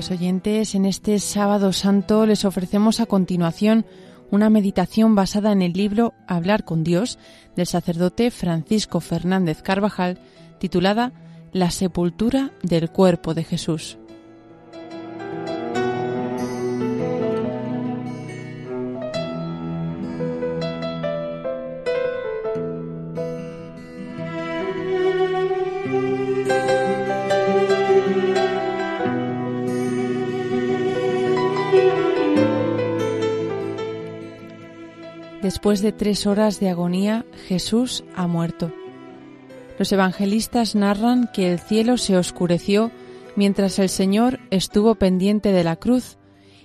Queridos 0.00 0.18
oyentes, 0.18 0.74
en 0.74 0.86
este 0.86 1.18
sábado 1.18 1.74
santo 1.74 2.24
les 2.24 2.46
ofrecemos 2.46 3.00
a 3.00 3.06
continuación 3.06 3.84
una 4.30 4.48
meditación 4.48 5.14
basada 5.14 5.52
en 5.52 5.60
el 5.60 5.74
libro 5.74 6.14
Hablar 6.26 6.64
con 6.64 6.84
Dios 6.84 7.18
del 7.54 7.66
sacerdote 7.66 8.30
Francisco 8.30 9.00
Fernández 9.00 9.60
Carvajal, 9.60 10.18
titulada 10.58 11.12
La 11.52 11.70
sepultura 11.70 12.50
del 12.62 12.88
cuerpo 12.88 13.34
de 13.34 13.44
Jesús. 13.44 13.98
Después 35.60 35.82
de 35.82 35.92
tres 35.92 36.26
horas 36.26 36.58
de 36.58 36.70
agonía, 36.70 37.26
Jesús 37.46 38.02
ha 38.16 38.26
muerto. 38.26 38.72
Los 39.78 39.92
evangelistas 39.92 40.74
narran 40.74 41.28
que 41.34 41.52
el 41.52 41.58
cielo 41.58 41.98
se 41.98 42.16
oscureció 42.16 42.90
mientras 43.36 43.78
el 43.78 43.90
Señor 43.90 44.40
estuvo 44.50 44.94
pendiente 44.94 45.52
de 45.52 45.62
la 45.62 45.76
cruz 45.76 46.16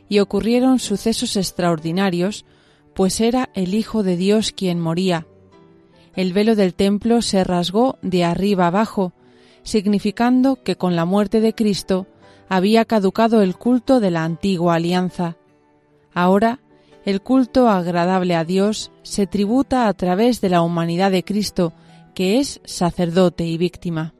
y 0.08 0.20
ocurrieron 0.20 0.80
sucesos 0.80 1.36
extraordinarios, 1.36 2.46
pues 2.94 3.20
era 3.20 3.50
el 3.54 3.74
Hijo 3.74 4.02
de 4.02 4.16
Dios 4.16 4.54
quien 4.54 4.80
moría. 4.80 5.28
El 6.16 6.32
velo 6.32 6.56
del 6.56 6.74
templo 6.74 7.22
se 7.22 7.44
rasgó 7.44 7.98
de 8.02 8.24
arriba 8.24 8.68
abajo, 8.68 9.12
significando 9.64 10.64
que 10.64 10.78
con 10.78 10.96
la 10.96 11.04
muerte 11.04 11.42
de 11.42 11.54
Cristo 11.54 12.08
había 12.48 12.86
caducado 12.86 13.42
el 13.42 13.58
culto 13.58 14.00
de 14.00 14.12
la 14.12 14.24
antigua 14.24 14.76
alianza. 14.76 15.36
Ahora 16.14 16.62
el 17.06 17.22
culto 17.22 17.70
agradable 17.70 18.36
a 18.36 18.44
Dios 18.44 18.92
se 19.04 19.28
tributa 19.28 19.88
a 19.88 19.94
través 19.94 20.42
de 20.42 20.50
la 20.50 20.62
humanidad 20.62 21.12
de 21.12 21.24
Cristo, 21.24 21.72
que 22.16 22.40
es 22.40 22.60
sacerdote 22.66 23.46
y 23.46 23.58
víctima. 23.58 24.16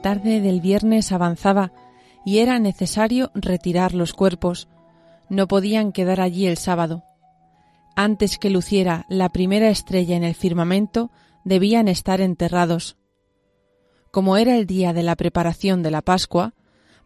Tarde 0.00 0.40
del 0.40 0.60
viernes 0.60 1.12
avanzaba 1.12 1.72
y 2.24 2.38
era 2.38 2.58
necesario 2.58 3.30
retirar 3.34 3.94
los 3.94 4.12
cuerpos. 4.12 4.68
No 5.28 5.48
podían 5.48 5.92
quedar 5.92 6.20
allí 6.20 6.46
el 6.46 6.56
sábado. 6.56 7.04
Antes 7.96 8.38
que 8.38 8.50
luciera 8.50 9.06
la 9.08 9.28
primera 9.28 9.70
estrella 9.70 10.16
en 10.16 10.24
el 10.24 10.34
firmamento, 10.34 11.10
debían 11.44 11.88
estar 11.88 12.20
enterrados. 12.20 12.96
Como 14.10 14.36
era 14.36 14.56
el 14.56 14.66
día 14.66 14.92
de 14.92 15.02
la 15.02 15.16
preparación 15.16 15.82
de 15.82 15.90
la 15.90 16.02
Pascua, 16.02 16.54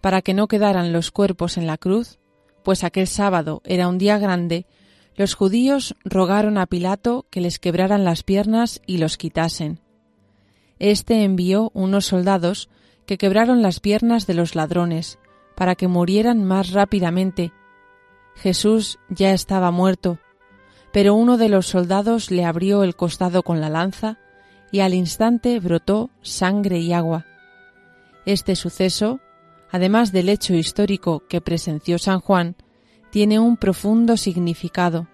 para 0.00 0.20
que 0.20 0.34
no 0.34 0.48
quedaran 0.48 0.92
los 0.92 1.10
cuerpos 1.10 1.56
en 1.56 1.66
la 1.66 1.78
cruz, 1.78 2.18
pues 2.62 2.84
aquel 2.84 3.06
sábado 3.06 3.62
era 3.64 3.88
un 3.88 3.98
día 3.98 4.18
grande, 4.18 4.66
los 5.14 5.34
judíos 5.34 5.94
rogaron 6.04 6.58
a 6.58 6.66
Pilato 6.66 7.26
que 7.30 7.40
les 7.40 7.58
quebraran 7.58 8.04
las 8.04 8.22
piernas 8.22 8.80
y 8.86 8.98
los 8.98 9.16
quitasen. 9.16 9.80
Este 10.78 11.22
envió 11.22 11.70
unos 11.74 12.06
soldados 12.06 12.68
que 13.06 13.18
quebraron 13.18 13.62
las 13.62 13.80
piernas 13.80 14.26
de 14.26 14.34
los 14.34 14.54
ladrones, 14.54 15.18
para 15.54 15.74
que 15.74 15.88
murieran 15.88 16.44
más 16.44 16.70
rápidamente. 16.70 17.52
Jesús 18.34 18.98
ya 19.08 19.32
estaba 19.32 19.70
muerto, 19.70 20.18
pero 20.92 21.14
uno 21.14 21.36
de 21.36 21.48
los 21.48 21.66
soldados 21.66 22.30
le 22.30 22.44
abrió 22.44 22.84
el 22.84 22.96
costado 22.96 23.42
con 23.42 23.60
la 23.60 23.68
lanza 23.68 24.18
y 24.70 24.80
al 24.80 24.94
instante 24.94 25.58
brotó 25.60 26.10
sangre 26.22 26.78
y 26.78 26.92
agua. 26.92 27.26
Este 28.24 28.56
suceso, 28.56 29.20
además 29.70 30.12
del 30.12 30.28
hecho 30.28 30.54
histórico 30.54 31.24
que 31.28 31.40
presenció 31.40 31.98
San 31.98 32.20
Juan, 32.20 32.56
tiene 33.10 33.38
un 33.38 33.56
profundo 33.56 34.16
significado. 34.16 35.08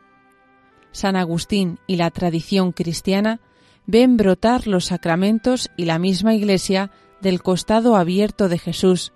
San 0.92 1.16
Agustín 1.16 1.78
y 1.86 1.96
la 1.96 2.10
tradición 2.10 2.72
cristiana 2.72 3.40
ven 3.86 4.16
brotar 4.16 4.66
los 4.66 4.86
sacramentos 4.86 5.70
y 5.76 5.84
la 5.84 5.98
misma 5.98 6.34
Iglesia 6.34 6.90
del 7.20 7.42
costado 7.42 7.96
abierto 7.96 8.48
de 8.48 8.58
Jesús. 8.58 9.12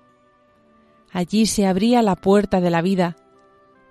Allí 1.12 1.46
se 1.46 1.66
abría 1.66 2.02
la 2.02 2.16
puerta 2.16 2.60
de 2.60 2.70
la 2.70 2.82
vida, 2.82 3.16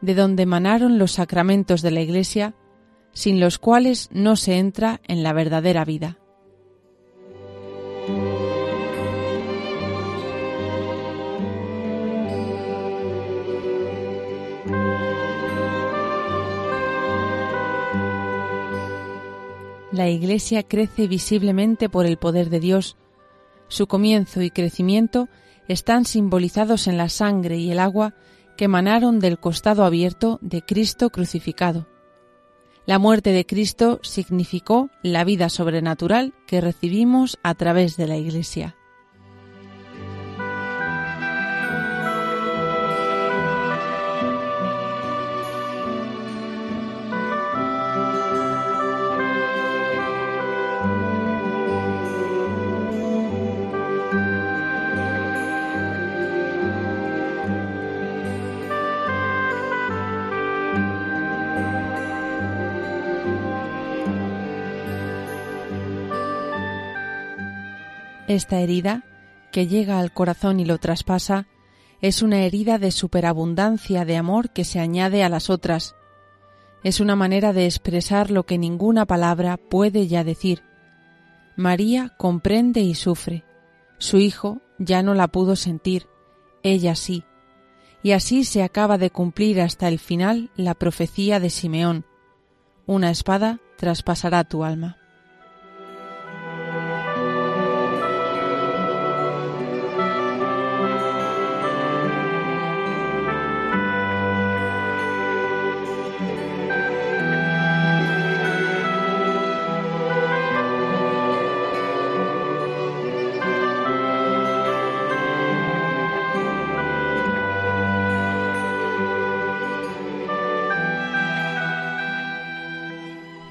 de 0.01 0.15
donde 0.15 0.43
emanaron 0.43 0.97
los 0.97 1.13
sacramentos 1.13 1.81
de 1.81 1.91
la 1.91 2.01
Iglesia, 2.01 2.55
sin 3.13 3.39
los 3.39 3.59
cuales 3.59 4.09
no 4.11 4.35
se 4.35 4.57
entra 4.57 5.01
en 5.07 5.23
la 5.23 5.33
verdadera 5.33 5.85
vida. 5.85 6.17
La 19.91 20.07
Iglesia 20.07 20.63
crece 20.63 21.07
visiblemente 21.07 21.89
por 21.89 22.05
el 22.05 22.17
poder 22.17 22.49
de 22.49 22.61
Dios. 22.61 22.95
Su 23.71 23.87
comienzo 23.87 24.41
y 24.41 24.51
crecimiento 24.51 25.29
están 25.69 26.03
simbolizados 26.03 26.87
en 26.87 26.97
la 26.97 27.07
sangre 27.07 27.55
y 27.57 27.71
el 27.71 27.79
agua 27.79 28.13
que 28.57 28.65
emanaron 28.65 29.21
del 29.21 29.39
costado 29.39 29.85
abierto 29.85 30.39
de 30.41 30.61
Cristo 30.61 31.09
crucificado. 31.09 31.87
La 32.85 32.99
muerte 32.99 33.31
de 33.31 33.45
Cristo 33.45 34.01
significó 34.03 34.89
la 35.03 35.23
vida 35.23 35.47
sobrenatural 35.47 36.33
que 36.47 36.59
recibimos 36.59 37.39
a 37.43 37.55
través 37.55 37.95
de 37.95 38.07
la 38.07 38.17
Iglesia. 38.17 38.75
Esta 68.31 68.61
herida, 68.61 69.03
que 69.51 69.67
llega 69.67 69.99
al 69.99 70.13
corazón 70.13 70.61
y 70.61 70.65
lo 70.65 70.77
traspasa, 70.77 71.47
es 71.99 72.21
una 72.21 72.43
herida 72.43 72.77
de 72.77 72.91
superabundancia 72.91 74.05
de 74.05 74.15
amor 74.15 74.51
que 74.51 74.63
se 74.63 74.79
añade 74.79 75.25
a 75.25 75.27
las 75.27 75.49
otras. 75.49 75.95
Es 76.81 77.01
una 77.01 77.17
manera 77.17 77.51
de 77.51 77.65
expresar 77.65 78.31
lo 78.31 78.45
que 78.45 78.57
ninguna 78.57 79.05
palabra 79.05 79.57
puede 79.57 80.07
ya 80.07 80.23
decir. 80.23 80.63
María 81.57 82.13
comprende 82.17 82.79
y 82.79 82.95
sufre. 82.95 83.43
Su 83.97 84.17
hijo 84.17 84.61
ya 84.79 85.03
no 85.03 85.13
la 85.13 85.27
pudo 85.27 85.57
sentir, 85.57 86.07
ella 86.63 86.95
sí. 86.95 87.25
Y 88.01 88.13
así 88.13 88.45
se 88.45 88.63
acaba 88.63 88.97
de 88.97 89.09
cumplir 89.09 89.59
hasta 89.59 89.89
el 89.89 89.99
final 89.99 90.51
la 90.55 90.73
profecía 90.73 91.41
de 91.41 91.49
Simeón. 91.49 92.05
Una 92.85 93.11
espada 93.11 93.59
traspasará 93.75 94.45
tu 94.45 94.63
alma. 94.63 95.00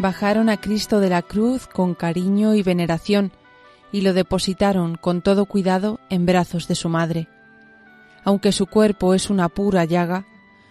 Bajaron 0.00 0.48
a 0.48 0.56
Cristo 0.56 0.98
de 0.98 1.10
la 1.10 1.20
cruz 1.20 1.66
con 1.66 1.94
cariño 1.94 2.54
y 2.54 2.62
veneración 2.62 3.32
y 3.92 4.00
lo 4.00 4.14
depositaron 4.14 4.96
con 4.96 5.20
todo 5.20 5.44
cuidado 5.44 6.00
en 6.08 6.24
brazos 6.24 6.68
de 6.68 6.74
su 6.74 6.88
madre. 6.88 7.28
Aunque 8.24 8.52
su 8.52 8.66
cuerpo 8.66 9.12
es 9.12 9.28
una 9.28 9.50
pura 9.50 9.84
llaga, 9.84 10.26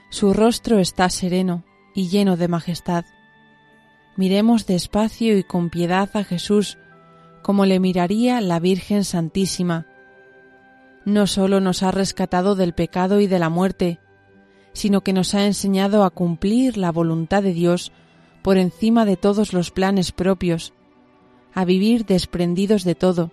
su 0.09 0.33
rostro 0.33 0.79
está 0.79 1.09
sereno 1.09 1.63
y 1.93 2.09
lleno 2.09 2.37
de 2.37 2.47
majestad. 2.47 3.05
Miremos 4.15 4.65
despacio 4.65 5.37
y 5.37 5.43
con 5.43 5.69
piedad 5.69 6.09
a 6.13 6.23
Jesús, 6.23 6.79
como 7.43 7.65
le 7.65 7.79
miraría 7.79 8.41
la 8.41 8.59
Virgen 8.59 9.03
Santísima. 9.03 9.85
No 11.05 11.27
sólo 11.27 11.59
nos 11.59 11.83
ha 11.83 11.91
rescatado 11.91 12.55
del 12.55 12.73
pecado 12.73 13.19
y 13.19 13.27
de 13.27 13.37
la 13.37 13.49
muerte, 13.49 13.99
sino 14.73 15.01
que 15.01 15.13
nos 15.13 15.35
ha 15.35 15.45
enseñado 15.45 16.03
a 16.03 16.09
cumplir 16.09 16.77
la 16.77 16.91
voluntad 16.91 17.43
de 17.43 17.53
Dios 17.53 17.91
por 18.41 18.57
encima 18.57 19.05
de 19.05 19.17
todos 19.17 19.53
los 19.53 19.71
planes 19.71 20.11
propios, 20.11 20.73
a 21.53 21.65
vivir 21.65 22.05
desprendidos 22.05 22.83
de 22.83 22.95
todo, 22.95 23.31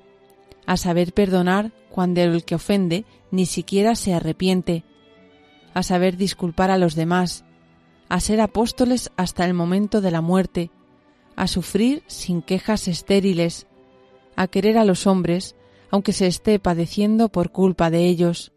a 0.67 0.77
saber 0.77 1.13
perdonar 1.13 1.73
cuando 1.91 2.21
el 2.21 2.45
que 2.45 2.57
ofende 2.57 3.05
ni 3.31 3.47
siquiera 3.47 3.95
se 3.95 4.15
arrepiente, 4.15 4.85
a 5.75 5.83
saber 5.83 6.17
disculpar 6.17 6.71
a 6.71 6.79
los 6.79 6.95
demás, 6.95 7.45
a 8.09 8.21
ser 8.21 8.41
apóstoles 8.41 9.11
hasta 9.17 9.45
el 9.45 9.55
momento 9.55 10.01
de 10.01 10.11
la 10.11 10.21
muerte, 10.21 10.71
a 11.37 11.47
sufrir 11.47 12.03
sin 12.07 12.43
quejas 12.43 12.89
estériles, 12.89 13.67
a 14.37 14.49
querer 14.49 14.79
a 14.79 14.85
los 14.85 15.07
hombres, 15.07 15.55
aunque 15.91 16.13
se 16.13 16.27
esté 16.27 16.59
padeciendo 16.59 17.29
por 17.29 17.51
culpa 17.53 17.91
de 17.91 18.07
ellos. 18.07 18.53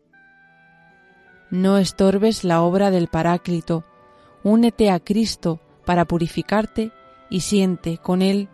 No 1.51 1.77
estorbes 1.77 2.43
la 2.43 2.61
obra 2.61 2.91
del 2.91 3.07
Paráclito, 3.07 3.83
únete 4.43 4.91
a 4.91 4.99
Cristo 4.99 5.59
para 5.89 6.05
purificarte 6.05 6.91
y 7.31 7.39
siente 7.39 7.97
con 7.97 8.21
él 8.21 8.47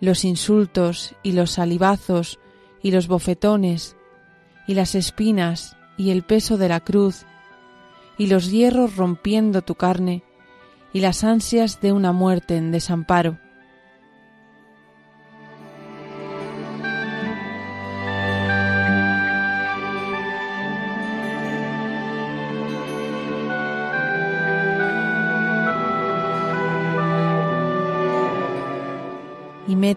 los 0.00 0.24
insultos 0.24 1.14
y 1.22 1.32
los 1.32 1.50
salivazos 1.50 2.38
y 2.82 2.90
los 2.90 3.06
bofetones 3.06 3.98
y 4.66 4.72
las 4.72 4.94
espinas 4.94 5.76
y 5.98 6.10
el 6.10 6.22
peso 6.22 6.56
de 6.56 6.70
la 6.70 6.80
cruz 6.80 7.26
y 8.16 8.28
los 8.28 8.50
hierros 8.50 8.96
rompiendo 8.96 9.60
tu 9.60 9.74
carne 9.74 10.22
y 10.94 11.00
las 11.00 11.22
ansias 11.22 11.82
de 11.82 11.92
una 11.92 12.12
muerte 12.12 12.56
en 12.56 12.72
desamparo. 12.72 13.36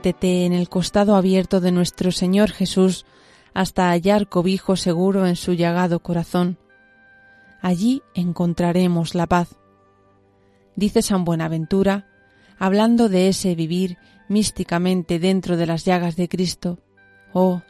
En 0.05 0.51
el 0.51 0.67
costado 0.67 1.15
abierto 1.15 1.61
de 1.61 1.71
nuestro 1.71 2.11
Señor 2.11 2.51
Jesús 2.51 3.05
hasta 3.53 3.89
hallar 3.89 4.27
cobijo 4.27 4.75
seguro 4.75 5.25
en 5.25 5.35
su 5.37 5.53
llagado 5.53 5.99
corazón. 5.99 6.57
Allí 7.61 8.01
encontraremos 8.13 9.15
la 9.15 9.27
paz. 9.27 9.55
Dice 10.75 11.01
San 11.01 11.23
Buenaventura, 11.23 12.07
hablando 12.59 13.07
de 13.07 13.29
ese 13.29 13.55
vivir 13.55 13.97
místicamente 14.27 15.19
dentro 15.19 15.55
de 15.55 15.67
las 15.67 15.85
llagas 15.85 16.17
de 16.17 16.27
Cristo. 16.27 16.79
Oh, 17.31 17.61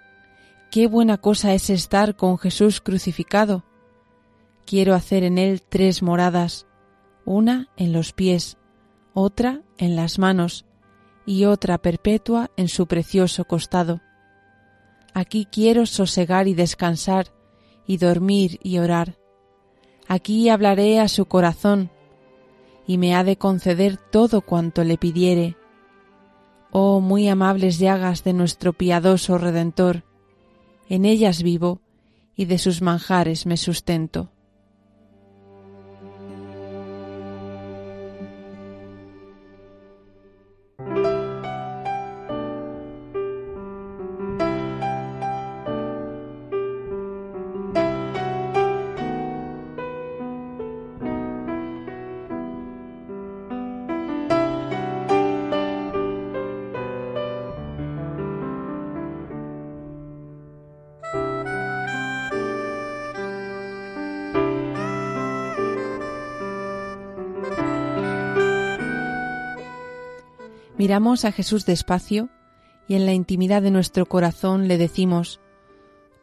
qué 0.72 0.88
buena 0.88 1.20
cosa 1.20 1.54
es 1.54 1.70
estar 1.70 2.16
con 2.16 2.40
Jesús 2.40 2.82
crucificado. 2.82 3.64
Quiero 4.66 4.96
hacer 4.96 5.24
en 5.24 5.38
él 5.38 5.62
tres 5.62 6.02
moradas, 6.02 6.66
una 7.26 7.70
en 7.78 7.94
los 7.94 8.12
pies, 8.12 8.58
otra 9.14 9.62
en 9.78 9.96
las 9.96 10.18
manos 10.18 10.66
y 11.26 11.46
otra 11.46 11.78
perpetua 11.78 12.52
en 12.58 12.68
su 12.68 12.88
precioso 12.88 13.46
costado. 13.46 14.02
Aquí 15.14 15.46
quiero 15.46 15.86
sosegar 15.86 16.48
y 16.48 16.54
descansar, 16.54 17.28
y 17.86 17.98
dormir 17.98 18.60
y 18.64 18.80
orar. 18.80 19.18
Aquí 20.08 20.50
hablaré 20.50 21.00
a 21.00 21.08
su 21.08 21.26
corazón, 21.26 21.92
y 22.88 22.98
me 22.98 23.16
ha 23.16 23.24
de 23.24 23.38
conceder 23.38 23.98
todo 23.98 24.42
cuanto 24.42 24.84
le 24.84 24.98
pidiere. 24.98 25.56
Oh 26.72 27.00
muy 27.00 27.28
amables 27.30 27.80
llagas 27.80 28.24
de 28.24 28.34
nuestro 28.34 28.74
piadoso 28.74 29.38
Redentor, 29.38 30.04
en 30.90 31.06
ellas 31.06 31.44
vivo, 31.44 31.82
y 32.36 32.46
de 32.46 32.58
sus 32.58 32.82
manjares 32.82 33.46
me 33.46 33.58
sustento. 33.58 34.33
Miramos 70.84 71.24
a 71.24 71.32
Jesús 71.32 71.66
despacio 71.66 72.28
y 72.90 72.96
en 72.96 73.06
la 73.06 73.14
intimidad 73.14 73.62
de 73.62 73.72
nuestro 73.72 74.06
corazón 74.06 74.68
le 74.68 74.78
decimos, 74.78 75.40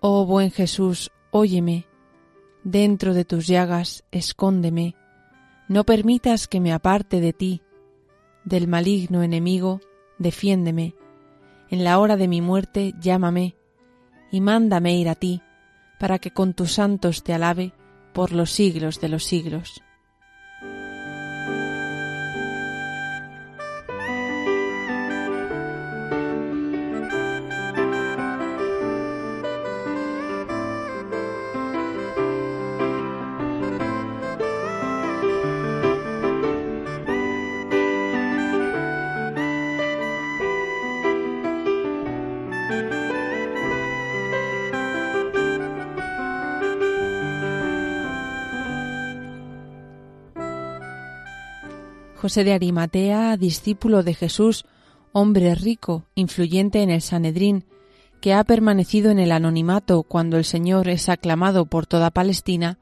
Oh 0.01 0.27
buen 0.27 0.51
Jesús, 0.51 1.11
óyeme, 1.31 1.87
dentro 2.63 3.15
de 3.15 3.25
tus 3.25 3.47
llagas 3.47 4.05
escóndeme, 4.11 4.97
no 5.67 5.85
permitas 5.85 6.47
que 6.47 6.61
me 6.61 6.75
aparte 6.75 7.23
de 7.23 7.33
ti, 7.33 7.63
del 8.45 8.69
maligno 8.69 9.23
enemigo, 9.23 9.81
defiéndeme, 10.19 10.95
en 11.71 11.83
la 11.83 11.99
hora 11.99 12.19
de 12.19 12.29
mi 12.29 12.43
muerte 12.43 12.93
llámame, 13.01 13.57
y 14.31 14.43
mándame 14.43 14.95
ir 14.95 15.09
a 15.09 15.15
ti, 15.15 15.41
para 15.99 16.19
que 16.19 16.33
con 16.33 16.53
tus 16.53 16.75
santos 16.75 17.25
te 17.25 17.33
alabe 17.33 17.73
por 18.13 18.33
los 18.33 18.51
siglos 18.51 19.01
de 19.01 19.09
los 19.09 19.25
siglos. 19.25 19.83
José 52.21 52.45
de 52.45 52.53
Arimatea, 52.53 53.39
discípulo 53.39 54.03
de 54.03 54.13
Jesús, 54.13 54.67
hombre 55.13 55.55
rico, 55.55 56.05
influyente 56.15 56.83
en 56.83 56.91
el 56.91 57.01
Sanedrín, 57.01 57.65
que 58.21 58.35
ha 58.35 58.45
permanecido 58.45 59.11
en 59.11 59.19
el 59.19 59.33
anonimato 59.33 60.03
cuando 60.03 60.37
el 60.37 60.45
Señor 60.45 60.91
es 60.91 61.09
aclamado 61.09 61.65
por 61.65 61.87
toda 61.87 62.11
Palestina, 62.11 62.79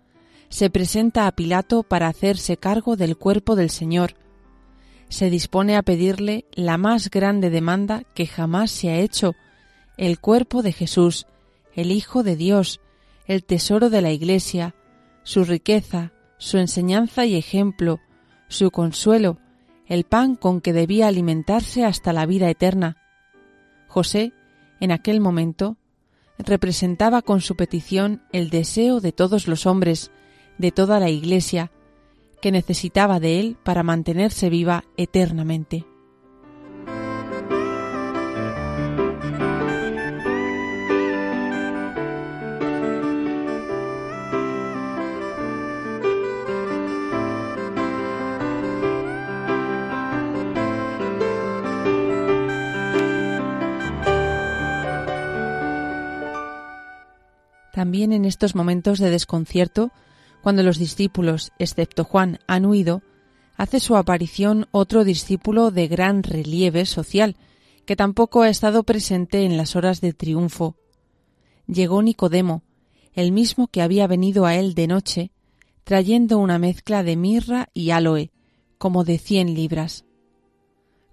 se 0.49 0.71
presenta 0.71 1.29
a 1.29 1.33
Pilato 1.33 1.85
para 1.85 2.09
hacerse 2.09 2.57
cargo 2.57 2.97
del 2.97 3.17
cuerpo 3.17 3.55
del 3.55 3.71
Señor. 3.71 4.15
Se 5.09 5.31
dispone 5.31 5.77
a 5.77 5.83
pedirle 5.83 6.45
la 6.53 6.77
más 6.77 7.09
grande 7.09 7.49
demanda 7.49 8.03
que 8.15 8.27
jamás 8.27 8.73
se 8.73 8.91
ha 8.91 8.99
hecho, 8.99 9.37
el 9.97 10.19
cuerpo 10.19 10.63
de 10.63 10.73
Jesús, 10.73 11.29
el 11.75 11.93
Hijo 11.93 12.25
de 12.25 12.35
Dios, 12.35 12.81
el 13.25 13.45
tesoro 13.45 13.89
de 13.89 14.03
la 14.03 14.11
Iglesia, 14.11 14.75
su 15.23 15.45
riqueza, 15.45 16.11
su 16.39 16.59
enseñanza 16.59 17.25
y 17.25 17.37
ejemplo, 17.37 18.01
su 18.49 18.71
consuelo, 18.71 19.39
el 19.87 20.05
pan 20.05 20.35
con 20.35 20.61
que 20.61 20.73
debía 20.73 21.09
alimentarse 21.09 21.85
hasta 21.85 22.13
la 22.13 22.27
vida 22.27 22.51
eterna. 22.51 22.97
José, 23.87 24.33
en 24.81 24.93
aquel 24.93 25.21
momento, 25.21 25.77
representaba 26.39 27.23
con 27.23 27.41
su 27.41 27.57
petición 27.57 28.23
el 28.33 28.51
deseo 28.51 29.01
de 29.01 29.13
todos 29.13 29.49
los 29.49 29.67
hombres, 29.67 30.11
de 30.59 30.71
toda 30.73 31.01
la 31.01 31.11
Iglesia, 31.11 31.73
que 32.41 32.53
necesitaba 32.53 33.19
de 33.21 33.41
él 33.41 33.57
para 33.63 33.83
mantenerse 33.83 34.49
viva 34.51 34.85
eternamente. 34.97 35.87
También 57.79 58.13
en 58.13 58.25
estos 58.25 58.57
momentos 58.57 58.99
de 58.99 59.09
desconcierto, 59.09 59.93
cuando 60.43 60.65
los 60.65 60.79
discípulos, 60.79 61.53
excepto 61.61 62.03
Juan, 62.03 62.41
han 62.49 62.67
huido, 62.67 63.03
hace 63.57 63.79
su 63.79 63.97
aparición 63.97 64.67
otro 64.73 65.05
discípulo 65.05 65.71
de 65.71 65.87
gran 65.87 66.25
relieve 66.25 66.87
social, 66.87 67.37
que 67.87 67.95
tampoco 67.95 68.43
ha 68.43 68.49
estado 68.49 68.83
presente 68.83 69.45
en 69.45 69.57
las 69.57 69.77
horas 69.77 70.01
de 70.01 70.13
triunfo. 70.13 70.75
Llegó 71.69 72.03
Nicodemo, 72.03 72.65
el 73.13 73.31
mismo 73.31 73.69
que 73.69 73.81
había 73.81 74.09
venido 74.09 74.45
a 74.45 74.57
él 74.57 74.75
de 74.75 74.89
noche, 74.89 75.31
trayendo 75.85 76.39
una 76.39 76.59
mezcla 76.59 77.05
de 77.05 77.15
mirra 77.15 77.69
y 77.75 77.91
aloe, 77.91 78.33
como 78.77 79.05
de 79.05 79.19
cien 79.19 79.55
libras. 79.55 80.05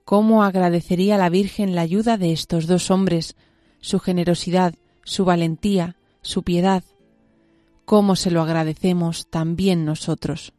¿Cómo 0.04 0.44
agradecería 0.44 1.20
la 1.20 1.30
Virgen 1.30 1.76
la 1.76 1.82
ayuda 1.82 2.18
de 2.18 2.32
estos 2.32 2.66
dos 2.66 2.90
hombres, 2.90 3.36
su 3.82 4.00
generosidad, 4.00 4.74
su 5.04 5.26
valentía, 5.26 5.96
su 6.26 6.42
piedad? 6.42 6.84
¿Cómo 7.86 8.16
se 8.16 8.32
lo 8.32 8.42
agradecemos 8.42 9.28
también 9.30 9.86
nosotros? 9.86 10.55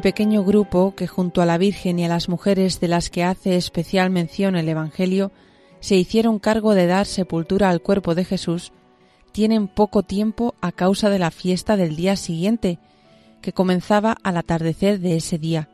El 0.00 0.02
pequeño 0.02 0.42
grupo 0.44 0.94
que 0.96 1.06
junto 1.06 1.42
a 1.42 1.44
la 1.44 1.58
Virgen 1.58 1.98
y 1.98 2.06
a 2.06 2.08
las 2.08 2.30
mujeres 2.30 2.80
de 2.80 2.88
las 2.88 3.10
que 3.10 3.22
hace 3.22 3.56
especial 3.56 4.08
mención 4.08 4.56
el 4.56 4.66
Evangelio 4.66 5.30
se 5.80 5.94
hicieron 5.94 6.38
cargo 6.38 6.72
de 6.72 6.86
dar 6.86 7.04
sepultura 7.04 7.68
al 7.68 7.82
cuerpo 7.82 8.14
de 8.14 8.24
Jesús, 8.24 8.72
tienen 9.32 9.68
poco 9.68 10.02
tiempo 10.02 10.54
a 10.62 10.72
causa 10.72 11.10
de 11.10 11.18
la 11.18 11.30
fiesta 11.30 11.76
del 11.76 11.96
día 11.96 12.16
siguiente, 12.16 12.78
que 13.42 13.52
comenzaba 13.52 14.16
al 14.22 14.38
atardecer 14.38 15.00
de 15.00 15.16
ese 15.16 15.36
día. 15.36 15.68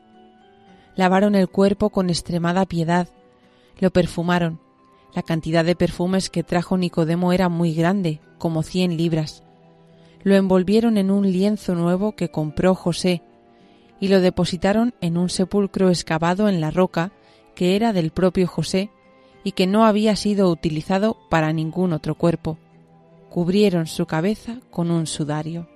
Lavaron 0.97 1.37
el 1.37 1.49
cuerpo 1.49 1.91
con 1.91 2.11
extremada 2.11 2.67
piedad, 2.67 3.07
lo 3.79 3.93
perfumaron. 3.93 4.59
La 5.15 5.23
cantidad 5.23 5.65
de 5.65 5.77
perfumes 5.77 6.31
que 6.31 6.43
trajo 6.43 6.77
Nicodemo 6.77 7.33
era 7.33 7.49
muy 7.49 7.75
grande, 7.75 8.19
como 8.39 8.65
cien 8.65 8.97
libras. 8.97 9.45
Lo 10.25 10.35
envolvieron 10.35 10.99
en 10.99 11.13
un 11.13 11.31
lienzo 11.31 11.77
nuevo 11.77 12.17
que 12.17 12.33
compró 12.33 12.75
José, 12.75 13.23
y 14.01 14.09
lo 14.09 14.21
depositaron 14.21 14.95
en 15.01 15.17
un 15.17 15.29
sepulcro 15.31 15.89
excavado 15.89 16.49
en 16.49 16.61
la 16.61 16.71
roca 16.71 17.13
que 17.55 17.77
era 17.77 17.93
del 17.93 18.11
propio 18.11 18.47
José 18.47 18.91
y 19.43 19.53
que 19.53 19.67
no 19.67 19.85
había 19.85 20.17
sido 20.17 20.51
utilizado 20.51 21.17
para 21.31 21.53
ningún 21.53 21.93
otro 21.93 22.15
cuerpo. 22.15 22.59
Cubrieron 23.31 23.87
su 23.87 24.07
cabeza 24.07 24.59
con 24.71 24.91
un 24.91 25.07
sudario. 25.07 25.69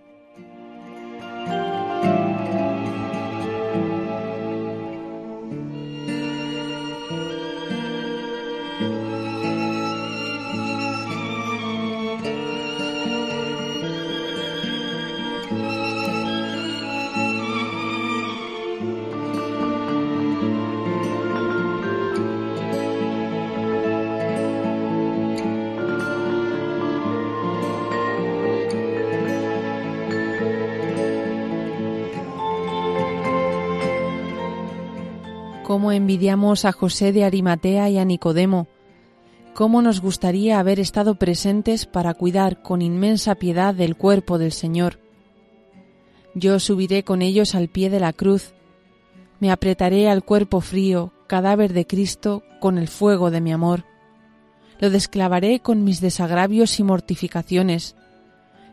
Cómo 35.81 35.93
envidiamos 35.93 36.67
a 36.67 36.73
José 36.73 37.11
de 37.11 37.25
Arimatea 37.25 37.89
y 37.89 37.97
a 37.97 38.05
Nicodemo, 38.05 38.69
cómo 39.55 39.81
nos 39.81 40.03
gustaría 40.03 40.59
haber 40.59 40.79
estado 40.79 41.15
presentes 41.15 41.87
para 41.87 42.13
cuidar 42.13 42.61
con 42.61 42.83
inmensa 42.83 43.37
piedad 43.37 43.75
del 43.75 43.97
cuerpo 43.97 44.37
del 44.37 44.53
Señor. 44.53 45.01
Yo 46.35 46.61
subiré 46.61 47.03
con 47.03 47.23
ellos 47.23 47.55
al 47.55 47.69
pie 47.69 47.89
de 47.89 47.99
la 47.99 48.13
cruz, 48.13 48.53
me 49.41 49.51
apretaré 49.51 50.11
al 50.11 50.23
cuerpo 50.23 50.61
frío, 50.61 51.15
cadáver 51.27 51.73
de 51.73 51.87
Cristo, 51.87 52.43
con 52.61 52.77
el 52.77 52.89
fuego 52.89 53.31
de 53.31 53.41
mi 53.41 53.51
amor. 53.51 53.87
Lo 54.81 54.91
desclavaré 54.91 55.61
con 55.61 55.83
mis 55.83 56.03
desagravios 56.03 56.79
y 56.79 56.83
mortificaciones, 56.83 57.97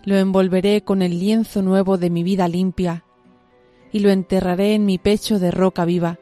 lo 0.04 0.18
envolveré 0.18 0.84
con 0.84 1.02
el 1.02 1.22
lienzo 1.22 1.62
nuevo 1.62 1.98
de 1.98 2.10
mi 2.10 2.24
vida 2.24 2.50
limpia, 2.50 3.06
y 3.94 4.00
lo 4.00 4.10
enterraré 4.10 4.74
en 4.74 4.86
mi 4.86 4.98
pecho 4.98 5.40
de 5.40 5.52
roca 5.52 5.86
viva 5.86 6.20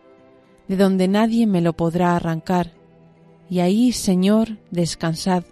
de 0.67 0.77
donde 0.77 1.07
nadie 1.07 1.47
me 1.47 1.61
lo 1.61 1.73
podrá 1.73 2.15
arrancar, 2.15 2.71
y 3.49 3.59
ahí, 3.59 3.91
Señor, 3.91 4.57
descansad. 4.71 5.43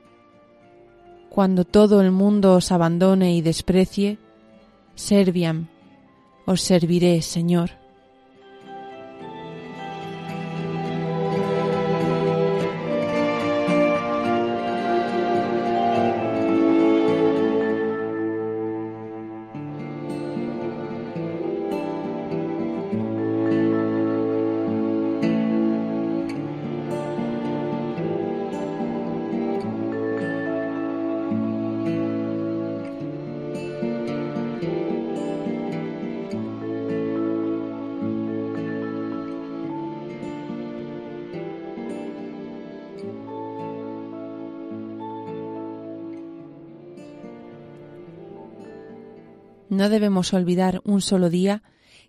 Cuando 1.29 1.65
todo 1.65 2.01
el 2.01 2.11
mundo 2.11 2.55
os 2.55 2.71
abandone 2.71 3.35
y 3.35 3.41
desprecie, 3.41 4.17
serviam, 4.95 5.67
os 6.45 6.61
serviré, 6.61 7.21
Señor. 7.21 7.82
No 49.73 49.89
debemos 49.89 50.33
olvidar 50.33 50.81
un 50.85 51.01
solo 51.01 51.31
día 51.31 51.63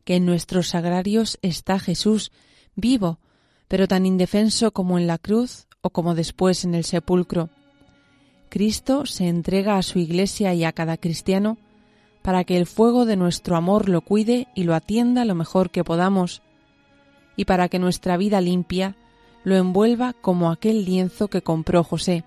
que 0.04 0.16
en 0.16 0.26
nuestros 0.26 0.68
sagrarios 0.68 1.38
está 1.40 1.78
Jesús, 1.78 2.30
vivo, 2.76 3.21
pero 3.68 3.88
tan 3.88 4.04
indefenso 4.04 4.73
como 4.73 4.99
en 4.99 5.06
la 5.06 5.16
cruz 5.16 5.66
o 5.80 5.88
como 5.88 6.14
después 6.14 6.66
en 6.66 6.75
el 6.75 6.85
sepulcro. 6.85 7.49
Cristo 8.50 9.06
se 9.06 9.28
entrega 9.28 9.78
a 9.78 9.83
su 9.83 9.99
Iglesia 9.99 10.52
y 10.52 10.64
a 10.64 10.73
cada 10.73 10.99
cristiano 10.99 11.56
para 12.21 12.44
que 12.44 12.59
el 12.59 12.66
fuego 12.66 13.06
de 13.06 13.16
nuestro 13.16 13.56
amor 13.56 13.88
lo 13.88 14.02
cuide 14.02 14.47
y 14.54 14.64
lo 14.64 14.75
atienda 14.75 15.25
lo 15.25 15.35
mejor 15.35 15.71
que 15.71 15.85
podamos, 15.85 16.42
y 17.35 17.47
para 17.47 17.71
que 17.71 17.78
nuestra 17.78 18.18
vida 18.18 18.42
limpia 18.42 18.94
lo 19.42 19.56
envuelva 19.56 20.12
como 20.12 20.50
aquel 20.50 20.85
lienzo 20.85 21.28
que 21.28 21.40
compró 21.40 21.83
José. 21.83 22.25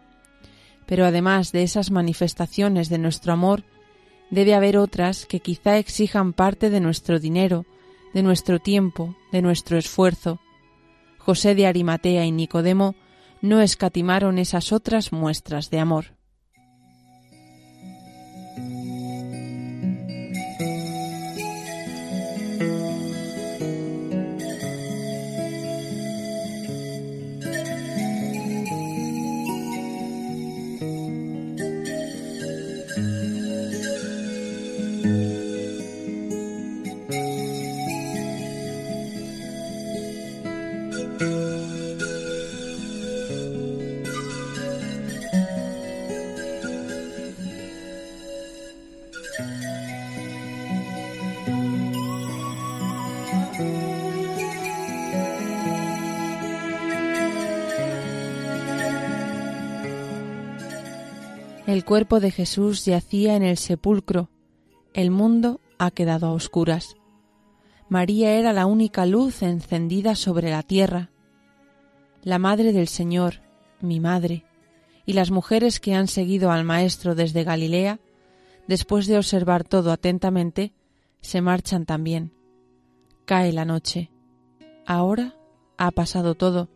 Pero 0.88 1.06
además 1.06 1.51
de 1.51 1.62
esas 1.62 1.91
manifestaciones 1.91 2.89
de 2.89 2.98
nuestro 2.98 3.34
amor, 3.34 3.63
debe 4.29 4.55
haber 4.55 4.77
otras 4.77 5.25
que 5.25 5.39
quizá 5.39 5.77
exijan 5.77 6.34
parte 6.34 6.69
de 6.69 6.79
nuestro 6.79 7.19
dinero, 7.19 7.65
de 8.13 8.24
nuestro 8.24 8.60
tiempo, 8.60 9.15
de 9.31 9.41
nuestro 9.41 9.77
esfuerzo. 9.77 10.39
José 11.17 11.55
de 11.55 11.67
Arimatea 11.67 12.25
y 12.25 12.31
Nicodemo 12.31 12.96
no 13.41 13.62
escatimaron 13.62 14.39
esas 14.39 14.72
otras 14.72 15.12
muestras 15.12 15.69
de 15.69 15.79
amor. 15.79 16.16
El 61.77 61.86
cuerpo 61.86 62.19
de 62.19 62.31
Jesús 62.31 62.86
yacía 62.86 63.36
en 63.36 63.43
el 63.43 63.55
sepulcro. 63.55 64.31
El 64.96 65.12
mundo 65.12 65.62
ha 65.77 65.91
quedado 65.91 66.25
a 66.25 66.31
oscuras. 66.31 66.96
María 67.88 68.34
era 68.34 68.51
la 68.51 68.65
única 68.65 69.05
luz 69.05 69.43
encendida 69.43 70.15
sobre 70.15 70.50
la 70.50 70.63
tierra. 70.63 71.12
La 72.24 72.39
Madre 72.39 72.74
del 72.74 72.88
Señor, 72.88 73.43
mi 73.79 74.00
Madre, 74.00 74.43
y 75.05 75.13
las 75.13 75.29
mujeres 75.29 75.79
que 75.79 75.93
han 75.93 76.07
seguido 76.07 76.50
al 76.50 76.63
Maestro 76.63 77.13
desde 77.13 77.43
Galilea, 77.43 78.00
después 78.67 79.05
de 79.05 79.17
observar 79.17 79.63
todo 79.63 79.91
atentamente, 79.91 80.74
se 81.22 81.41
marchan 81.41 81.86
también. 81.86 82.34
Cae 83.25 83.53
la 83.53 83.65
noche. 83.65 84.10
Ahora 84.88 85.36
ha 85.77 85.91
pasado 85.91 86.34
todo. 86.34 86.69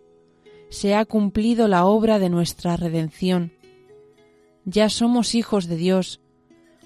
Se 0.70 0.94
ha 0.94 1.06
cumplido 1.06 1.68
la 1.68 1.86
obra 1.86 2.20
de 2.20 2.30
nuestra 2.30 2.78
redención 2.78 3.54
ya 4.66 4.90
somos 4.90 5.36
hijos 5.36 5.68
de 5.68 5.76
Dios, 5.76 6.22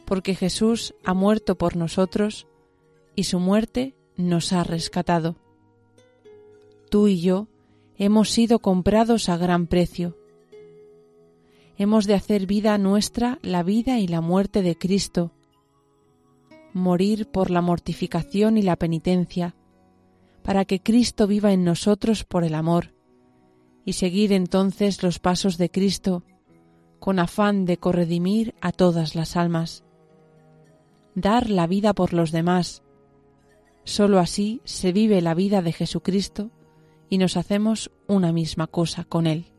porque 0.06 0.36
Jesús 0.36 0.96
ha 1.04 1.14
muerto 1.14 1.58
por 1.58 1.76
nosotros 1.76 2.48
y 3.16 3.24
su 3.24 3.40
muerte 3.40 3.96
nos 4.18 4.54
ha 4.54 4.64
rescatado. 4.64 5.36
Tú 6.90 7.08
y 7.08 7.20
yo 7.20 7.48
hemos 7.98 8.30
sido 8.30 8.60
comprados 8.60 9.30
a 9.30 9.38
gran 9.38 9.68
precio. 9.68 10.18
Hemos 11.78 12.06
de 12.06 12.14
hacer 12.14 12.46
vida 12.46 12.78
nuestra 12.78 13.40
la 13.42 13.64
vida 13.64 14.00
y 14.00 14.08
la 14.08 14.22
muerte 14.22 14.62
de 14.62 14.78
Cristo, 14.78 15.34
morir 16.74 17.28
por 17.28 17.52
la 17.52 17.62
mortificación 17.62 18.58
y 18.58 18.62
la 18.62 18.76
penitencia, 18.76 19.56
para 20.44 20.66
que 20.66 20.82
Cristo 20.82 21.28
viva 21.28 21.52
en 21.52 21.64
nosotros 21.64 22.24
por 22.24 22.44
el 22.44 22.56
amor, 22.56 22.94
y 23.84 23.94
seguir 23.94 24.32
entonces 24.32 25.04
los 25.04 25.20
pasos 25.20 25.58
de 25.58 25.70
Cristo, 25.70 26.24
con 27.06 27.20
afán 27.20 27.66
de 27.66 27.78
corredimir 27.78 28.56
a 28.62 28.72
todas 28.72 29.14
las 29.14 29.36
almas. 29.36 29.84
Dar 31.14 31.52
la 31.52 31.68
vida 31.68 31.94
por 31.94 32.14
los 32.14 32.32
demás. 32.32 32.82
Sólo 33.84 34.18
así 34.18 34.60
se 34.64 34.92
vive 34.92 35.22
la 35.22 35.36
vida 35.36 35.62
de 35.62 35.72
Jesucristo 35.72 36.50
y 37.08 37.20
nos 37.20 37.38
hacemos 37.38 37.92
una 38.08 38.32
misma 38.32 38.66
cosa 38.66 39.04
con 39.04 39.28
Él. 39.28 39.55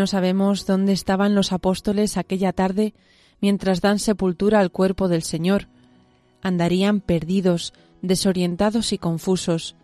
No 0.00 0.06
sabemos 0.06 0.66
dónde 0.66 0.92
estaban 0.92 1.34
los 1.34 1.52
apóstoles 1.52 2.16
aquella 2.16 2.52
tarde 2.52 2.94
mientras 3.40 3.80
dan 3.80 3.98
sepultura 3.98 4.60
al 4.60 4.70
cuerpo 4.70 5.08
del 5.08 5.22
Señor. 5.24 5.66
Andarían 6.42 7.00
perdidos, 7.00 7.74
desorientados 8.00 8.92
y 8.92 8.98
confusos, 8.98 9.76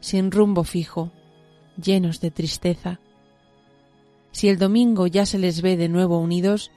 sin 0.00 0.32
rumbo 0.32 0.64
fijo, 0.64 1.12
llenos 1.76 2.20
de 2.20 2.30
tristeza. 2.30 2.98
Si 4.32 4.48
el 4.48 4.58
domingo 4.58 5.06
ya 5.06 5.26
se 5.26 5.38
les 5.38 5.60
ve 5.62 5.76
de 5.76 5.88
nuevo 5.88 6.18
unidos, 6.18 6.70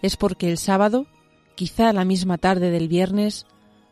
es 0.00 0.16
porque 0.16 0.50
el 0.50 0.58
sábado, 0.58 1.06
quizá 1.54 1.92
la 1.92 2.04
misma 2.04 2.38
tarde 2.38 2.70
del 2.70 2.88
viernes, 2.88 3.46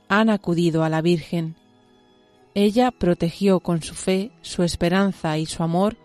han 0.09 0.31
acudido 0.31 0.85
a 0.85 0.88
la 0.88 1.01
Virgen. 1.01 1.57
Ella 2.55 2.90
protegió 2.90 3.61
con 3.61 3.83
su 3.83 3.94
fe, 3.94 4.31
su 4.42 4.62
esperanza 4.62 5.38
y 5.38 5.46
su 5.46 5.62
amor 5.62 5.96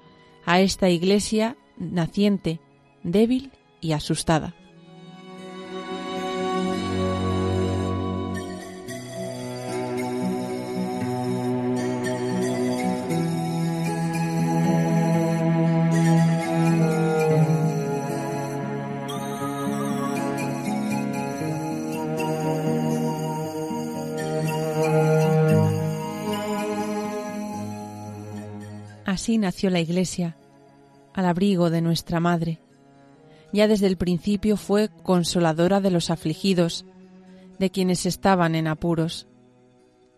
a 0.45 0.61
esta 0.61 0.89
iglesia 0.89 1.57
naciente, 1.77 2.59
débil 3.03 3.51
y 3.81 3.91
asustada. 3.91 4.55
Nació 29.35 29.69
la 29.69 29.81
Iglesia, 29.81 30.37
al 31.13 31.25
abrigo 31.25 31.69
de 31.69 31.81
nuestra 31.81 32.21
Madre. 32.21 32.61
Ya 33.51 33.67
desde 33.67 33.87
el 33.87 33.97
principio 33.97 34.55
fue 34.55 34.89
consoladora 35.03 35.81
de 35.81 35.91
los 35.91 36.09
afligidos, 36.09 36.85
de 37.59 37.69
quienes 37.69 38.05
estaban 38.05 38.55
en 38.55 38.67
apuros. 38.67 39.27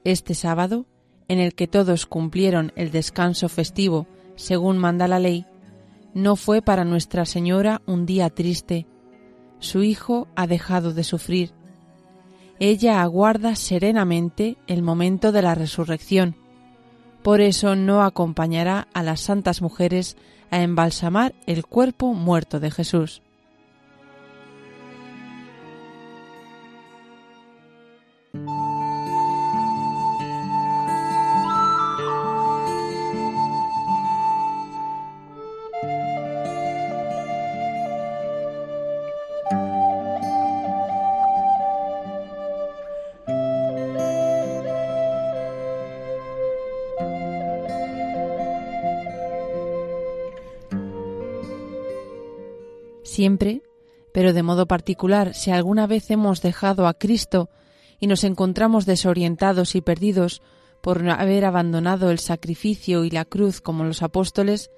Este 0.04 0.36
sábado, 0.36 0.86
en 1.28 1.40
el 1.40 1.56
que 1.56 1.68
todos 1.68 2.06
cumplieron 2.06 2.72
el 2.76 2.92
descanso 2.92 3.50
festivo 3.50 4.06
según 4.36 4.78
manda 4.78 5.08
la 5.08 5.20
ley, 5.20 5.46
no 6.14 6.36
fue 6.36 6.62
para 6.62 6.86
Nuestra 6.86 7.26
Señora 7.26 7.82
un 7.88 8.06
día 8.06 8.30
triste. 8.30 8.86
Su 9.60 9.82
Hijo 9.84 10.28
ha 10.36 10.46
dejado 10.46 10.94
de 10.94 11.04
sufrir. 11.04 11.54
Ella 12.60 13.02
aguarda 13.02 13.56
serenamente 13.56 14.58
el 14.68 14.84
momento 14.84 15.32
de 15.32 15.42
la 15.42 15.56
resurrección. 15.56 16.36
Por 17.24 17.42
eso 17.42 17.76
no 17.76 18.04
acompañará 18.04 18.88
a 18.94 19.04
las 19.04 19.22
santas 19.22 19.62
mujeres 19.62 20.18
a 20.52 20.62
embalsamar 20.62 21.36
el 21.46 21.66
cuerpo 21.66 22.14
muerto 22.14 22.60
de 22.60 22.72
Jesús. 22.72 23.22
Siempre, 53.20 53.64
pero 54.14 54.32
de 54.32 54.44
modo 54.44 54.66
particular 54.66 55.34
si 55.34 55.52
alguna 55.52 55.88
vez 55.88 56.10
hemos 56.10 56.42
dejado 56.42 56.88
a 56.88 56.94
Cristo 56.94 57.50
y 58.00 58.08
nos 58.08 58.24
encontramos 58.24 58.86
desorientados 58.86 59.76
y 59.76 59.82
perdidos 59.82 60.42
por 60.82 61.06
haber 61.10 61.44
abandonado 61.44 62.12
el 62.12 62.20
sacrificio 62.20 63.04
y 63.04 63.10
la 63.10 63.26
cruz 63.26 63.60
como 63.60 63.84
los 63.84 64.04
apóstoles, 64.04 64.72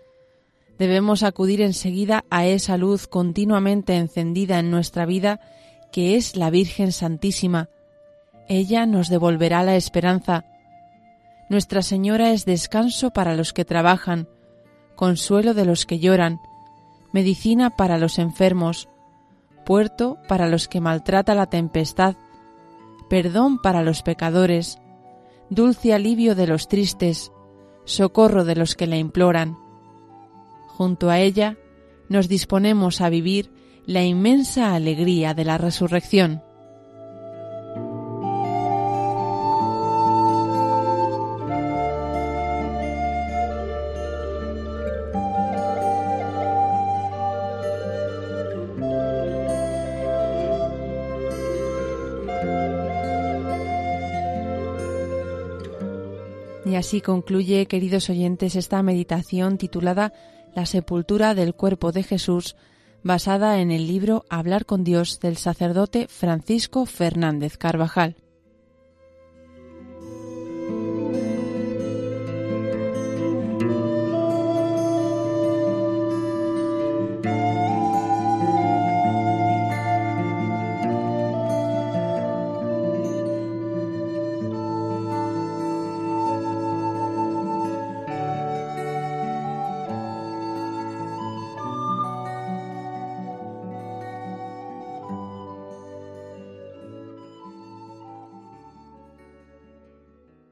debemos 0.79 1.21
acudir 1.21 1.61
enseguida 1.61 2.25
a 2.31 2.47
esa 2.47 2.77
luz 2.77 3.05
continuamente 3.05 3.95
encendida 3.95 4.57
en 4.57 4.71
nuestra 4.71 5.05
vida 5.05 5.39
que 5.91 6.15
es 6.15 6.35
la 6.35 6.49
Virgen 6.49 6.91
Santísima. 6.91 7.69
Ella 8.49 8.87
nos 8.87 9.07
devolverá 9.09 9.61
la 9.61 9.75
esperanza. 9.75 10.45
Nuestra 11.47 11.83
Señora 11.83 12.31
es 12.31 12.45
descanso 12.45 13.11
para 13.11 13.35
los 13.35 13.53
que 13.53 13.65
trabajan, 13.65 14.27
consuelo 14.95 15.53
de 15.53 15.65
los 15.65 15.85
que 15.85 15.99
lloran, 15.99 16.39
medicina 17.11 17.69
para 17.71 17.97
los 17.97 18.19
enfermos, 18.19 18.89
puerto 19.65 20.17
para 20.27 20.47
los 20.47 20.67
que 20.67 20.81
maltrata 20.81 21.35
la 21.35 21.47
tempestad, 21.47 22.15
perdón 23.09 23.61
para 23.61 23.83
los 23.83 24.03
pecadores, 24.03 24.79
dulce 25.49 25.93
alivio 25.93 26.35
de 26.35 26.47
los 26.47 26.67
tristes, 26.67 27.31
socorro 27.85 28.45
de 28.45 28.55
los 28.55 28.75
que 28.75 28.87
la 28.87 28.97
imploran. 28.97 29.57
Junto 30.67 31.09
a 31.09 31.19
ella 31.19 31.57
nos 32.09 32.27
disponemos 32.27 33.01
a 33.01 33.09
vivir 33.09 33.51
la 33.85 34.03
inmensa 34.03 34.73
alegría 34.73 35.33
de 35.33 35.45
la 35.45 35.57
resurrección. 35.57 36.43
Así 56.81 56.99
concluye, 56.99 57.67
queridos 57.67 58.09
oyentes, 58.09 58.55
esta 58.55 58.81
meditación 58.81 59.59
titulada 59.59 60.13
La 60.55 60.65
sepultura 60.65 61.35
del 61.35 61.53
cuerpo 61.53 61.91
de 61.91 62.01
Jesús, 62.01 62.55
basada 63.03 63.59
en 63.59 63.69
el 63.69 63.87
libro 63.87 64.25
Hablar 64.29 64.65
con 64.65 64.83
Dios 64.83 65.19
del 65.19 65.37
sacerdote 65.37 66.07
Francisco 66.07 66.87
Fernández 66.87 67.57
Carvajal. 67.57 68.15